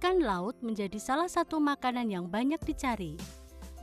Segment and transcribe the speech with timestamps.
[0.00, 3.20] Ikan laut menjadi salah satu makanan yang banyak dicari.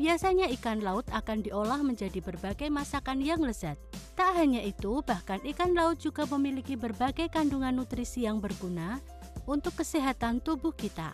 [0.02, 3.78] Biasanya ikan laut akan diolah menjadi berbagai masakan yang lezat.
[4.18, 8.98] Tak hanya itu, bahkan ikan laut juga memiliki berbagai kandungan nutrisi yang berguna
[9.46, 11.14] untuk kesehatan tubuh kita.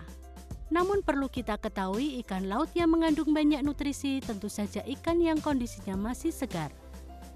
[0.72, 6.00] Namun perlu kita ketahui ikan laut yang mengandung banyak nutrisi tentu saja ikan yang kondisinya
[6.00, 6.72] masih segar.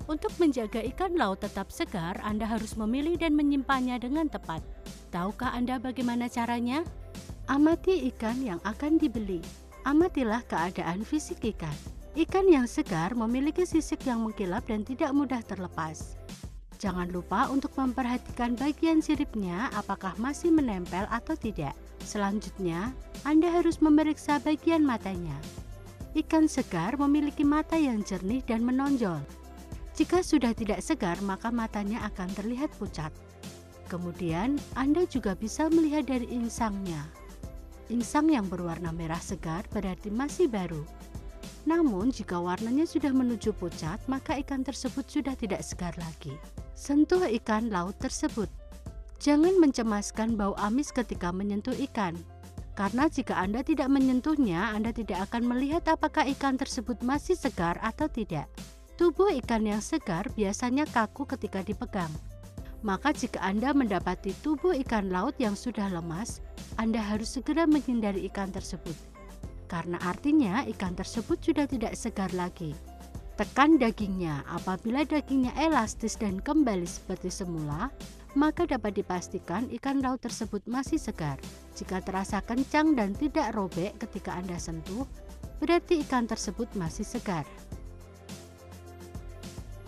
[0.07, 4.63] Untuk menjaga ikan laut tetap segar, Anda harus memilih dan menyimpannya dengan tepat.
[5.11, 6.87] Tahukah Anda bagaimana caranya?
[7.47, 9.39] Amati ikan yang akan dibeli.
[9.87, 11.71] Amatilah keadaan fisik ikan.
[12.11, 16.19] Ikan yang segar memiliki sisik yang mengkilap dan tidak mudah terlepas.
[16.75, 21.71] Jangan lupa untuk memperhatikan bagian siripnya apakah masih menempel atau tidak.
[22.03, 22.91] Selanjutnya,
[23.23, 25.39] Anda harus memeriksa bagian matanya.
[26.19, 29.23] Ikan segar memiliki mata yang jernih dan menonjol.
[29.95, 33.15] Jika sudah tidak segar, maka matanya akan terlihat pucat.
[33.87, 37.07] Kemudian, Anda juga bisa melihat dari insangnya.
[37.87, 40.83] Insang yang berwarna merah segar berarti masih baru.
[41.63, 46.35] Namun, jika warnanya sudah menuju pucat, maka ikan tersebut sudah tidak segar lagi.
[46.75, 48.47] Sentuh ikan laut tersebut.
[49.19, 52.15] Jangan mencemaskan bau amis ketika menyentuh ikan.
[52.77, 58.05] Karena jika Anda tidak menyentuhnya, Anda tidak akan melihat apakah ikan tersebut masih segar atau
[58.05, 58.45] tidak.
[58.95, 62.09] Tubuh ikan yang segar biasanya kaku ketika dipegang.
[62.85, 66.45] Maka jika Anda mendapati tubuh ikan laut yang sudah lemas,
[66.77, 68.93] anda harus segera menghindari ikan tersebut,
[69.65, 72.77] karena artinya ikan tersebut sudah tidak segar lagi.
[73.33, 77.89] Tekan dagingnya, apabila dagingnya elastis dan kembali seperti semula,
[78.37, 81.41] maka dapat dipastikan ikan laut tersebut masih segar.
[81.73, 85.09] Jika terasa kencang dan tidak robek ketika Anda sentuh,
[85.57, 87.45] berarti ikan tersebut masih segar.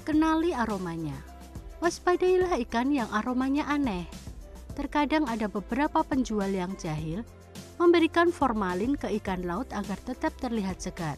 [0.06, 1.29] Kenali aromanya.
[1.80, 4.04] Waspadailah ikan yang aromanya aneh.
[4.76, 7.24] Terkadang ada beberapa penjual yang jahil
[7.80, 11.16] memberikan formalin ke ikan laut agar tetap terlihat segar.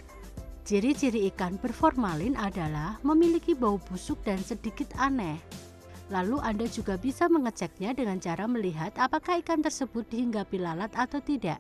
[0.62, 5.42] Ciri-ciri ikan berformalin adalah memiliki bau busuk dan sedikit aneh.
[6.14, 11.58] Lalu Anda juga bisa mengeceknya dengan cara melihat apakah ikan tersebut dihinggapi lalat atau tidak.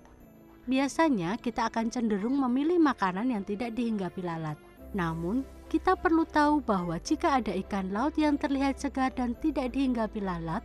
[0.69, 4.61] Biasanya kita akan cenderung memilih makanan yang tidak dihinggapi lalat.
[4.94, 10.19] Namun, kita perlu tahu bahwa jika ada ikan laut yang terlihat segar dan tidak dihinggapi
[10.19, 10.59] lalat,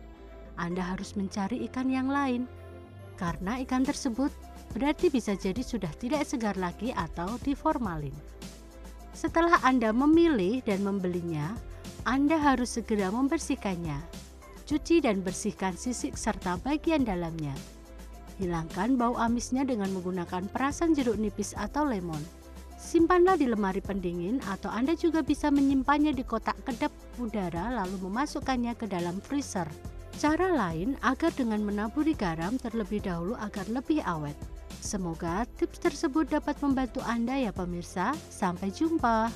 [0.57, 2.49] anda harus mencari ikan yang lain.
[3.15, 4.33] Karena ikan tersebut
[4.73, 8.13] berarti bisa jadi sudah tidak segar lagi atau diformalin.
[9.13, 11.57] Setelah Anda memilih dan membelinya,
[12.05, 13.97] Anda harus segera membersihkannya.
[14.69, 17.55] Cuci dan bersihkan sisik serta bagian dalamnya.
[18.37, 22.21] Hilangkan bau amisnya dengan menggunakan perasan jeruk nipis atau lemon.
[22.77, 28.77] Simpanlah di lemari pendingin atau Anda juga bisa menyimpannya di kotak kedap udara lalu memasukkannya
[28.77, 29.65] ke dalam freezer.
[30.17, 34.37] Cara lain agar dengan menaburi garam terlebih dahulu agar lebih awet.
[34.77, 38.13] Semoga tips tersebut dapat membantu Anda ya pemirsa.
[38.29, 39.33] Sampai jumpa.